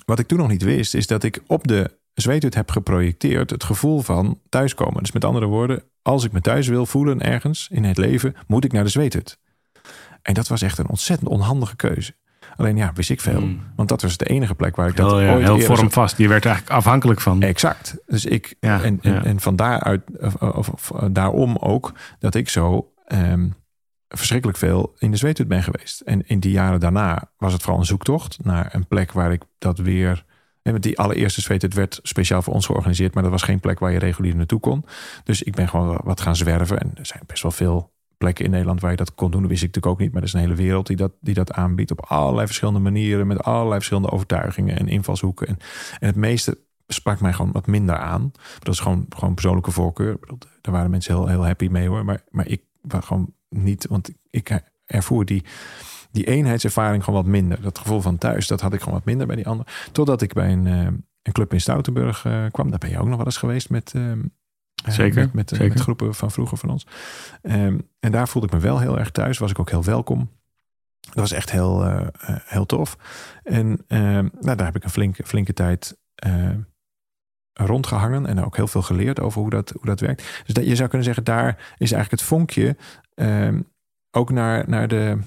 [0.08, 3.64] wat ik toen nog niet wist, is dat ik op de zweethut heb geprojecteerd het
[3.64, 5.02] gevoel van thuiskomen.
[5.02, 8.64] Dus met andere woorden, als ik me thuis wil voelen ergens in het leven, moet
[8.64, 9.38] ik naar de zweethut.
[10.22, 12.14] En dat was echt een ontzettend onhandige keuze.
[12.56, 13.40] Alleen ja, wist ik veel.
[13.40, 13.60] Hmm.
[13.76, 16.18] Want dat was de enige plek waar ik dat ja, ooit heel vormvast.
[16.18, 17.42] Je werd eigenlijk afhankelijk van.
[17.42, 17.96] Exact.
[18.06, 20.02] Dus ik en, en, en, van daaruit,
[20.38, 23.54] of, of, daarom ook dat ik zo um,
[24.08, 26.00] verschrikkelijk veel in de zweethut ben geweest.
[26.00, 29.42] En in die jaren daarna was het vooral een zoektocht naar een plek waar ik
[29.58, 30.24] dat weer.
[30.62, 33.92] En die allereerste zweethut werd speciaal voor ons georganiseerd, maar dat was geen plek waar
[33.92, 34.84] je regulier naartoe kon.
[35.24, 36.80] Dus ik ben gewoon wat gaan zwerven.
[36.80, 39.40] En er zijn best wel veel plekken in Nederland waar je dat kon doen.
[39.40, 41.34] Dat wist ik natuurlijk ook niet, maar er is een hele wereld die dat, die
[41.34, 45.46] dat aanbiedt op allerlei verschillende manieren, met allerlei verschillende overtuigingen en invalshoeken.
[45.46, 45.56] En,
[46.00, 48.32] en het meeste sprak mij gewoon wat minder aan.
[48.58, 50.18] Dat is gewoon, gewoon persoonlijke voorkeur.
[50.60, 52.04] Daar waren mensen heel, heel happy mee hoor.
[52.04, 55.44] Maar, maar ik was gewoon niet, want ik ervoer die,
[56.10, 57.62] die eenheidservaring gewoon wat minder.
[57.62, 59.88] Dat gevoel van thuis, dat had ik gewoon wat minder bij die ander.
[59.92, 60.86] Totdat ik bij een, uh,
[61.22, 62.70] een club in Stoutenburg uh, kwam.
[62.70, 64.12] Daar ben je ook nog wel eens geweest met, uh,
[64.86, 65.68] zeker, met, zeker.
[65.68, 66.86] met, groepen van vroeger van ons.
[67.42, 69.38] Um, en daar voelde ik me wel heel erg thuis.
[69.38, 70.30] Was ik ook heel welkom.
[71.00, 72.06] Dat was echt heel,
[72.44, 72.96] heel tof.
[73.42, 75.98] En ehm, nou, daar heb ik een flinke, flinke tijd
[77.66, 80.42] rondgehangen en ook heel veel geleerd over hoe dat, hoe dat werkt.
[80.44, 82.76] Dus dat, je zou kunnen zeggen, daar is eigenlijk het vonkje
[83.18, 83.60] Ehm,
[84.10, 85.18] ook naar, naar de,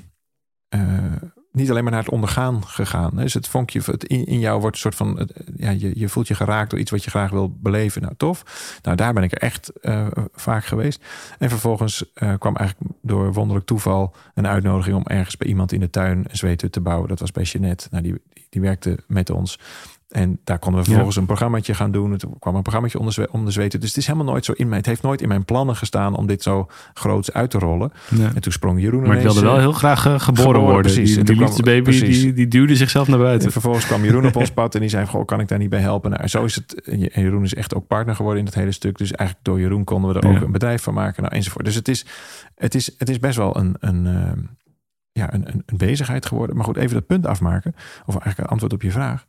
[0.76, 1.16] uh,
[1.52, 3.16] niet alleen maar naar het ondergaan gegaan.
[3.16, 6.36] Dus het vonkje het in, jou wordt een soort van, ja, je, je voelt je
[6.36, 8.02] geraakt door iets wat je graag wil beleven.
[8.02, 8.44] Nou, tof.
[8.82, 11.06] Nou, daar ben ik er echt uh, vaak geweest.
[11.40, 15.80] En vervolgens uh, kwam eigenlijk door wonderlijk toeval een uitnodiging om ergens bij iemand in
[15.80, 17.08] de tuin een te bouwen.
[17.08, 17.88] Dat was bij Jeanette.
[17.92, 19.60] Nou, die, die werkte met ons.
[20.12, 22.12] En daar konden we vervolgens een programmaatje gaan doen.
[22.12, 23.00] Het kwam een programmaatje
[23.32, 23.80] onder, zweten.
[23.80, 24.78] Dus het is helemaal nooit zo in mij.
[24.78, 27.92] Het heeft nooit in mijn plannen gestaan om dit zo groots uit te rollen.
[28.36, 30.82] En toen sprong Jeroen Maar ik wilde wel heel graag uh, geboren, worden.
[30.82, 31.16] Precies.
[31.16, 33.46] Die, die liefdesbaby, die, die duwde zichzelf naar buiten.
[33.46, 35.70] En vervolgens kwam Jeroen op ons pad en die zei: Goh, kan ik daar niet
[35.70, 36.12] bij helpen?
[36.12, 36.82] Nou, zo is het.
[36.82, 38.98] En Jeroen is echt ook partner geworden in het hele stuk.
[38.98, 41.24] Dus eigenlijk door Jeroen konden we er ook een bedrijf van maken.
[41.24, 41.66] Nou, enzovoort.
[41.66, 42.06] Dus het is,
[42.56, 44.44] het is, het is best wel een, een, uh,
[45.12, 46.56] ja, een, een, een bezigheid geworden.
[46.56, 47.74] Maar goed, even dat punt afmaken.
[48.06, 49.26] Of eigenlijk een antwoord op je vraag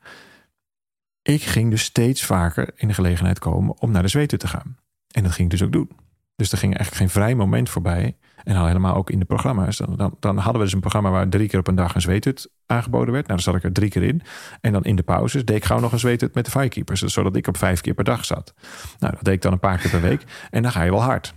[1.22, 4.76] ik ging dus steeds vaker in de gelegenheid komen om naar de zweten te gaan.
[5.10, 5.90] En dat ging ik dus ook doen.
[6.36, 8.16] Dus er ging eigenlijk geen vrij moment voorbij.
[8.44, 9.76] En al helemaal ook in de programma's.
[9.76, 12.50] Dan, dan, hadden we dus een programma waar drie keer op een dag een zweethut
[12.66, 13.26] aangeboden werd.
[13.26, 14.22] Nou, dan zat ik er drie keer in.
[14.60, 17.00] En dan in de pauzes deed ik gauw nog een zweethut met de firekeepers.
[17.00, 18.54] Zodat ik op vijf keer per dag zat.
[18.98, 20.24] Nou, dat deed ik dan een paar keer per week.
[20.50, 21.34] En dan ga je wel hard.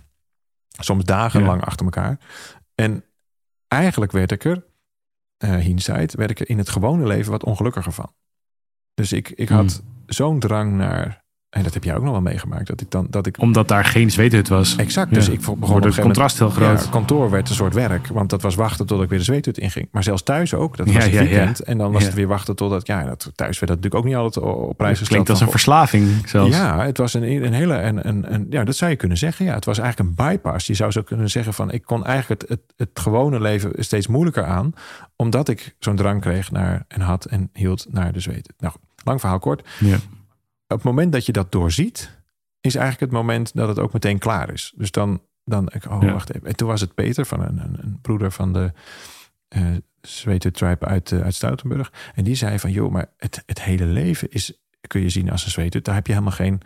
[0.68, 2.18] Soms dagenlang achter elkaar.
[2.74, 3.04] En
[3.68, 4.64] eigenlijk werd ik er,
[5.44, 8.12] uh, hindsight, werd ik er in het gewone leven wat ongelukkiger van.
[8.96, 10.04] Dus ik, ik had hmm.
[10.06, 11.24] zo'n drang naar
[11.56, 12.66] en dat heb jij ook nog wel meegemaakt.
[12.66, 13.40] Dat ik dan, dat ik...
[13.40, 14.76] Omdat daar geen zweethut was.
[14.76, 15.14] Exact.
[15.14, 16.84] Dus ik begon het contrast heel groot.
[16.84, 18.06] Ja, kantoor werd een soort werk.
[18.06, 19.88] Want dat was wachten tot ik weer de zweethut inging.
[19.90, 20.76] Maar zelfs thuis ook.
[20.76, 21.60] Dat was het weekend.
[21.60, 22.86] En dan was het weer wachten totdat...
[22.86, 25.08] Ja, dat, thuis werd dat natuurlijk ook niet altijd op prijs gesteld.
[25.08, 26.56] Klinkt als een verslaving zelfs.
[26.56, 27.74] Ja, het was een, een hele...
[27.74, 29.44] En, een, een, ja, dat zou je kunnen zeggen.
[29.44, 30.66] Ja, het was eigenlijk een bypass.
[30.66, 31.70] Je zou zo kunnen zeggen van...
[31.70, 34.72] Ik kon eigenlijk het, het, het gewone leven steeds moeilijker aan.
[35.16, 38.54] Omdat ik zo'n drang kreeg naar en had en hield naar de zweethut.
[38.58, 38.74] Nou,
[39.06, 39.68] lang verhaal kort.
[39.80, 39.98] Ja
[40.68, 42.10] op het moment dat je dat doorziet,
[42.60, 44.72] is eigenlijk het moment dat het ook meteen klaar is.
[44.76, 46.48] Dus dan, dan ik, oh, wacht even.
[46.48, 48.72] En toen was het Peter, van een, een, een broeder van de
[49.56, 51.92] uh, tribe uit, uh, uit Stoutenburg.
[52.14, 54.52] En die zei van, joh, maar het, het hele leven is,
[54.86, 55.82] kun je zien als een Zweden.
[55.82, 56.60] Daar heb je helemaal geen,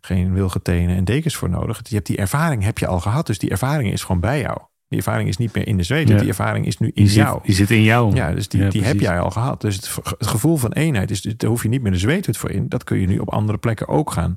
[0.00, 1.80] geen wilgetenen en dekens voor nodig.
[1.82, 3.26] Je hebt die ervaring heb je al gehad.
[3.26, 4.60] Dus die ervaring is gewoon bij jou.
[4.90, 6.18] Die ervaring is niet meer in de Zweden.
[6.18, 7.40] Die ervaring is nu in jou.
[7.42, 8.14] die zit in jou.
[8.14, 9.60] Ja, dus die, die heb jij al gehad.
[9.60, 12.50] Dus het, het, gevoel van eenheid is, daar hoef je niet meer de zweethut voor
[12.50, 12.68] in.
[12.68, 14.36] Dat kun je nu op andere plekken ook gaan.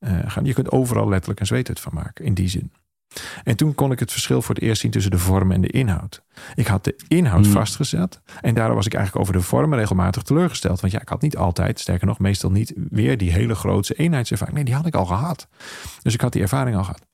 [0.00, 0.44] Uh, gaan.
[0.44, 2.72] Je kunt overal letterlijk een zweethut van maken, in die zin.
[3.44, 5.68] En toen kon ik het verschil voor het eerst zien tussen de vorm en de
[5.68, 6.22] inhoud.
[6.54, 7.54] Ik had de inhoud hmm.
[7.54, 8.20] vastgezet.
[8.40, 10.80] En daardoor was ik eigenlijk over de vorm regelmatig teleurgesteld.
[10.80, 14.56] Want ja, ik had niet altijd, sterker nog, meestal niet weer die hele grootse eenheidservaring.
[14.56, 15.48] Nee, die had ik al gehad.
[16.02, 17.06] Dus ik had die ervaring al gehad.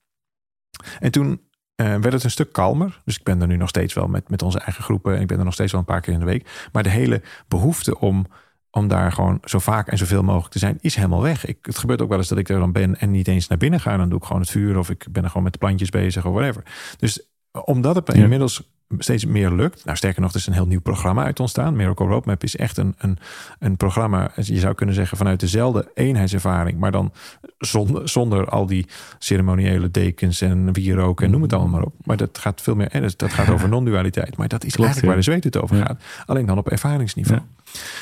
[0.98, 1.40] En toen
[1.76, 3.02] uh, werd het een stuk kalmer.
[3.04, 5.14] Dus ik ben er nu nog steeds wel met, met onze eigen groepen.
[5.14, 6.68] En ik ben er nog steeds wel een paar keer in de week.
[6.72, 8.26] Maar de hele behoefte om,
[8.70, 11.46] om daar gewoon zo vaak en zoveel mogelijk te zijn, is helemaal weg.
[11.46, 13.58] Ik, het gebeurt ook wel eens dat ik er dan ben en niet eens naar
[13.58, 13.96] binnen ga.
[13.96, 16.26] Dan doe ik gewoon het vuur of ik ben er gewoon met de plantjes bezig
[16.26, 16.62] of whatever.
[16.98, 17.28] Dus
[17.64, 19.84] omdat het inmiddels steeds meer lukt.
[19.84, 21.76] Nou, sterker nog, er is een heel nieuw programma uit ontstaan.
[21.76, 23.18] Miracle Roadmap is echt een, een,
[23.58, 27.12] een programma, je zou kunnen zeggen, vanuit dezelfde eenheidservaring, maar dan
[27.58, 28.86] zonder, zonder al die
[29.18, 31.94] ceremoniële dekens en wierook en noem het allemaal maar op.
[32.04, 34.36] Maar dat gaat veel meer, en dat gaat over non-dualiteit.
[34.36, 36.02] Maar dat is eigenlijk waar de zweet het over gaat.
[36.26, 37.40] Alleen dan op ervaringsniveau.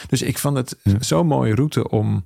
[0.09, 2.25] Dus ik vond het zo'n mooie route om.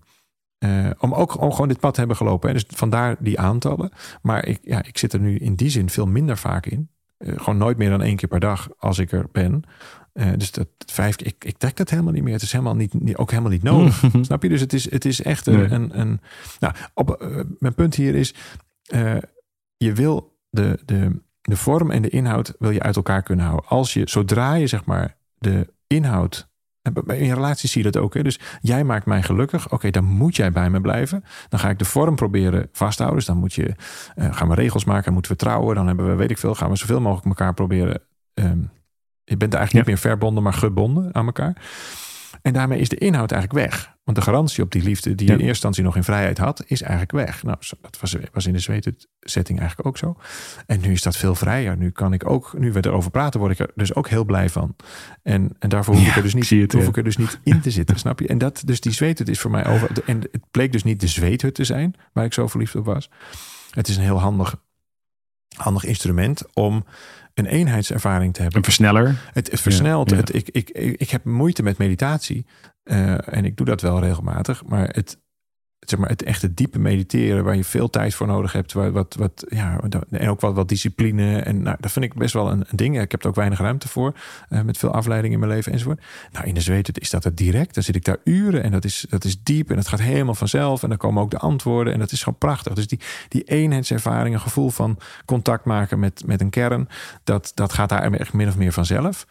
[0.64, 2.48] Uh, om ook om gewoon dit pad te hebben gelopen.
[2.48, 2.54] Hè.
[2.54, 3.90] Dus vandaar die aantallen.
[4.22, 6.90] Maar ik, ja, ik zit er nu in die zin veel minder vaak in.
[7.18, 9.62] Eh, gewoon nooit meer dan één keer per dag als ik er ben.
[10.14, 12.32] Uh, dus dat vijf, ik, ik trek dat helemaal niet meer.
[12.32, 14.02] Het is helemaal niet, ook helemaal niet nodig.
[14.20, 14.48] Snap je?
[14.48, 15.72] Dus het is, het is echt een.
[15.72, 16.20] een, een
[16.60, 18.34] nou, op, uh, mijn punt hier is:
[19.76, 23.68] je wil de, de, de vorm en de inhoud wil je uit elkaar kunnen houden.
[23.68, 26.48] Als je, zodra je zeg maar de inhoud
[27.06, 28.14] in relaties zie je dat ook.
[28.14, 28.22] Hè?
[28.22, 29.72] Dus jij maakt mij gelukkig.
[29.72, 31.24] Oké, dan moet jij bij me blijven.
[31.48, 33.18] Dan ga ik de vorm proberen vasthouden.
[33.18, 33.74] Dus dan moet je,
[34.16, 35.12] uh, gaan we regels maken.
[35.12, 35.74] Moeten we trouwen.
[35.74, 38.02] Dan hebben we, weet ik veel, gaan we zoveel mogelijk elkaar proberen.
[38.34, 38.70] Um,
[39.24, 41.56] je bent eigenlijk niet meer verbonden, maar gebonden aan elkaar.
[42.46, 43.94] En daarmee is de inhoud eigenlijk weg.
[44.04, 46.62] Want de garantie op die liefde die je in eerste instantie nog in vrijheid had,
[46.66, 47.42] is eigenlijk weg.
[47.42, 50.16] Nou, dat was, was in de Zweden-setting eigenlijk ook zo.
[50.66, 51.76] En nu is dat veel vrijer.
[51.76, 54.48] Nu kan ik ook, nu we erover praten, word ik er dus ook heel blij
[54.48, 54.76] van.
[55.22, 57.60] En, en daarvoor hoef, ik, er dus niet, het, hoef ik er dus niet in
[57.60, 58.26] te zitten, snap je?
[58.26, 60.02] En dat, dus die zweethut is voor mij over.
[60.04, 63.10] En het bleek dus niet de zweethut te zijn, waar ik zo verliefd op was.
[63.70, 64.56] Het is een heel handig,
[65.56, 66.84] handig instrument om
[67.38, 68.58] een eenheidservaring te hebben.
[68.58, 69.30] Een versneller.
[69.32, 70.10] Het, versnelt.
[70.10, 70.68] Het, ik, ik,
[70.98, 72.46] ik heb moeite met meditatie.
[72.84, 74.64] Uh, en ik doe dat wel regelmatig.
[74.64, 75.18] Maar het,
[75.90, 79.14] zeg maar, het echte diepe mediteren, waar je veel tijd voor nodig hebt, waar, wat,
[79.18, 81.40] wat, ja, en ook wat, wat discipline.
[81.40, 83.00] En nou, dat vind ik best wel een, ding.
[83.00, 84.14] Ik heb er ook weinig ruimte voor,
[84.50, 86.02] uh, met veel afleiding in mijn leven enzovoort.
[86.32, 87.74] Nou, in de zweet is dat het direct.
[87.74, 90.34] Dan zit ik daar uren en dat is, dat is diep en het gaat helemaal
[90.34, 90.82] vanzelf.
[90.82, 92.72] En dan komen ook de antwoorden en dat is gewoon prachtig.
[92.72, 96.88] Dus die, die eenheidservaring, een gevoel van contact maken met, met een kern,
[97.24, 99.26] dat, dat gaat daar echt min of meer vanzelf.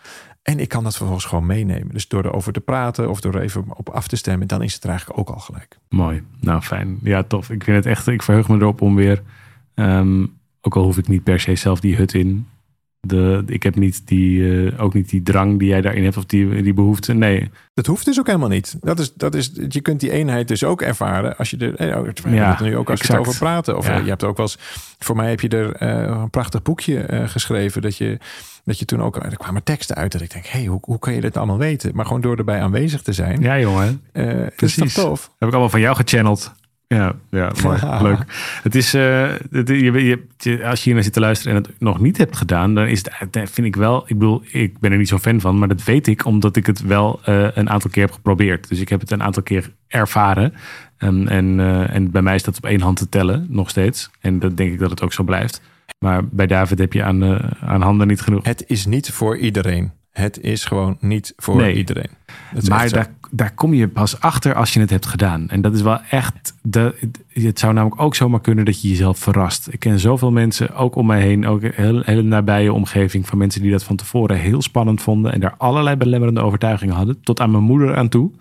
[0.45, 1.93] En ik kan dat vervolgens gewoon meenemen.
[1.93, 4.83] Dus door erover te praten of door even op af te stemmen, dan is het
[4.83, 5.77] er eigenlijk ook al gelijk.
[5.89, 6.23] Mooi.
[6.39, 6.99] Nou, fijn.
[7.03, 7.49] Ja, tof.
[7.49, 9.23] Ik vind het echt, ik verheug me erop om weer,
[9.73, 10.25] ehm,
[10.61, 12.47] ook al hoef ik niet per se zelf die hut in,
[13.07, 16.25] de, ik heb niet die, uh, ook niet die drang die jij daarin hebt of
[16.25, 17.13] die, die behoefte.
[17.13, 17.49] Nee.
[17.73, 18.77] Dat hoeft dus ook helemaal niet.
[18.81, 22.33] Dat is, dat is, je kunt die eenheid dus ook ervaren als je er, eh,
[22.33, 23.77] ja, nu ook als je erover praten.
[23.77, 23.97] Of ja.
[23.97, 24.57] je hebt ook wel eens,
[24.99, 28.17] voor mij heb je er uh, een prachtig boekje uh, geschreven dat je,
[28.63, 31.13] dat je toen ook, er kwamen teksten uit dat ik denk, hey, hoe, hoe kan
[31.13, 31.91] je dit allemaal weten?
[31.95, 33.41] Maar gewoon door erbij aanwezig te zijn.
[33.41, 34.01] Ja, jongen.
[34.55, 34.83] Precies.
[34.83, 35.31] Is tof?
[35.37, 36.53] Heb ik allemaal van jou gechanneld.
[36.87, 37.79] Ja, ja mooi.
[38.09, 38.25] leuk.
[38.63, 41.79] Het is, uh, het, je, je, als je hier naar zit te luisteren en het
[41.79, 44.97] nog niet hebt gedaan, dan is het, vind ik wel, ik bedoel, ik ben er
[44.97, 47.89] niet zo fan van, maar dat weet ik omdat ik het wel uh, een aantal
[47.89, 48.69] keer heb geprobeerd.
[48.69, 50.53] Dus ik heb het een aantal keer ervaren.
[50.97, 54.09] En, uh, en bij mij is dat op één hand te tellen, nog steeds.
[54.19, 55.61] En dat denk ik dat het ook zo blijft.
[55.99, 57.23] Maar bij David heb je aan,
[57.61, 58.45] aan handen niet genoeg.
[58.45, 59.91] Het is niet voor iedereen.
[60.11, 61.75] Het is gewoon niet voor nee.
[61.75, 62.09] iedereen.
[62.67, 65.49] Maar daar, daar kom je pas achter als je het hebt gedaan.
[65.49, 66.53] En dat is wel echt.
[66.61, 66.95] De,
[67.33, 69.67] het zou namelijk ook zomaar kunnen dat je jezelf verrast.
[69.71, 73.37] Ik ken zoveel mensen, ook om mij heen, ook een hele, hele nabije omgeving van
[73.37, 77.21] mensen die dat van tevoren heel spannend vonden en daar allerlei belemmerende overtuigingen hadden.
[77.21, 78.31] Tot aan mijn moeder aan toe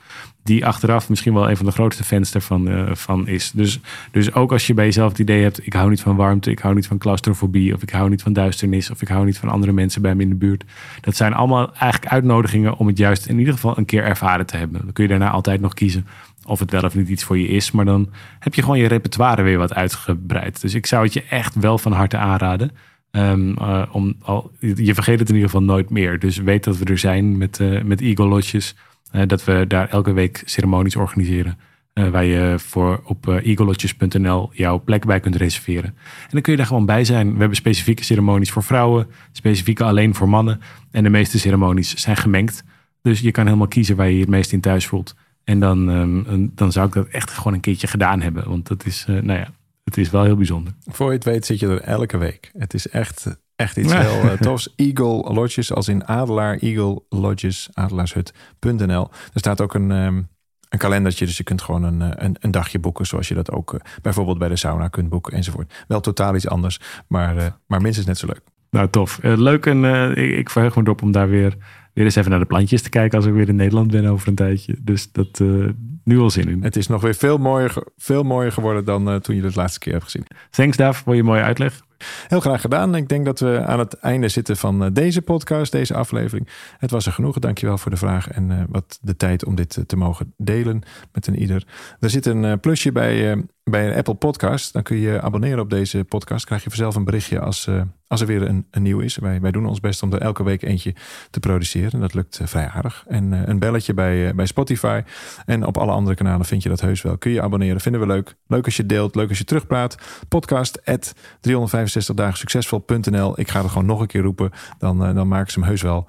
[0.45, 3.51] die achteraf misschien wel een van de grootste fans ervan uh, van is.
[3.51, 3.81] Dus,
[4.11, 6.59] dus ook als je bij jezelf het idee hebt: ik hou niet van warmte, ik
[6.59, 9.49] hou niet van claustrofobie, of ik hou niet van duisternis, of ik hou niet van
[9.49, 10.65] andere mensen bij me in de buurt.
[11.01, 14.57] Dat zijn allemaal eigenlijk uitnodigingen om het juist in ieder geval een keer ervaren te
[14.57, 14.81] hebben.
[14.83, 16.07] Dan kun je daarna altijd nog kiezen
[16.47, 17.71] of het wel of niet iets voor je is.
[17.71, 20.61] Maar dan heb je gewoon je repertoire weer wat uitgebreid.
[20.61, 22.71] Dus ik zou het je echt wel van harte aanraden.
[23.11, 26.19] Um, uh, om al, je vergeet het in ieder geval nooit meer.
[26.19, 28.75] Dus weet dat we er zijn met, uh, met Eagle Lodges.
[29.13, 31.59] Uh, dat we daar elke week ceremonies organiseren.
[31.95, 35.85] waar je voor op eaglelodges.nl jouw plek bij kunt reserveren.
[36.23, 37.33] En dan kun je daar gewoon bij zijn.
[37.33, 39.07] We hebben specifieke ceremonies voor vrouwen.
[39.33, 40.61] Specifieke alleen voor mannen.
[40.91, 42.65] En de meeste ceremonies zijn gemengd.
[43.09, 45.15] Dus je kan helemaal kiezen waar je je het meest in thuis voelt.
[45.45, 48.49] En dan, um, dan zou ik dat echt gewoon een keertje gedaan hebben.
[48.49, 49.49] Want dat is, uh, nou ja,
[49.85, 50.73] het is wel heel bijzonder.
[50.87, 52.51] Voor je het weet zit je er elke week.
[52.59, 54.75] Het is echt, echt iets heel uh, tofs.
[54.77, 59.09] Eagle Lodges, als in Adelaar, Eagle Lodges, adelaarshut.nl.
[59.11, 60.29] Er staat ook een, um,
[60.69, 63.07] een kalendertje, dus je kunt gewoon een, eh, een, een dagje boeken.
[63.07, 65.85] Zoals je dat ook uh, bijvoorbeeld bij de sauna kunt boeken enzovoort.
[65.89, 68.43] Wel totaal iets anders, maar, uh, maar minstens net zo leuk.
[68.71, 69.19] Nou, tof.
[69.23, 69.85] leuk en
[70.17, 71.57] ik, ik verheug me erop om daar weer
[71.95, 74.29] weer eens even naar de plantjes te kijken als ik weer in Nederland ben over
[74.29, 74.77] een tijdje.
[74.81, 75.69] Dus dat uh,
[76.05, 76.63] nu al zin in.
[76.63, 79.79] Het is nog weer veel mooier, veel mooier geworden dan uh, toen je het laatste
[79.79, 80.27] keer hebt gezien.
[80.51, 81.83] Thanks Dave voor je mooie uitleg.
[82.29, 82.95] Heel graag gedaan.
[82.95, 86.49] Ik denk dat we aan het einde zitten van eh, deze podcast, deze aflevering.
[86.79, 87.39] Het was er genoeg.
[87.39, 91.27] Dankjewel voor de vraag en uh, wat de tijd om dit te mogen delen met
[91.27, 91.67] een ieder.
[92.01, 94.73] Er zit een plusje bij, bij een Apple Podcast.
[94.73, 96.45] Dan kun je abonneren op deze podcast.
[96.45, 97.69] Krijg je vanzelf een berichtje als
[98.15, 99.17] als er weer een, een nieuw is.
[99.17, 100.95] Wij, wij doen ons best om er elke week eentje
[101.31, 102.01] te produceren.
[102.01, 103.05] Dat lukt uh, vrij aardig.
[103.09, 105.03] En uh, een belletje bij, bij Spotify.
[105.47, 107.19] En op alle andere kanalen vind je dat heus wel.
[107.19, 107.81] Kun je abonneren.
[107.81, 108.35] Vinden we leuk.
[108.47, 109.15] Leuk als je deelt.
[109.15, 109.97] Leuk als je terugpraat.
[110.29, 113.41] Podcast at 365 dagen succesvol.nl.
[113.41, 114.51] Ik ga er gewoon nog een keer roepen.
[114.79, 116.07] Dan, dan maken ze hem heus wel.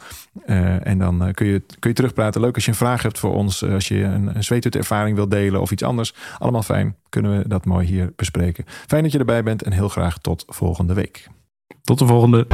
[0.83, 2.41] en dan kun, je, kun je terugpraten.
[2.41, 3.63] Leuk als je een vraag hebt voor ons.
[3.63, 6.13] als je een, een ervaring wilt delen of iets anders.
[6.37, 6.95] Allemaal fijn.
[7.15, 8.65] Kunnen we dat mooi hier bespreken.
[8.67, 11.27] Fijn dat je erbij bent en heel graag tot volgende week.
[11.81, 12.47] Tot de volgende.